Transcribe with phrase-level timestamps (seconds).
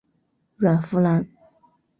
[0.57, 1.27] 阮福澜。